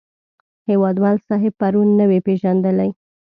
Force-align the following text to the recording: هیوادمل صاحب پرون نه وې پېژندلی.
هیوادمل 0.69 1.15
صاحب 1.27 1.53
پرون 1.59 1.87
نه 1.99 2.05
وې 2.09 2.19
پېژندلی. 2.27 2.89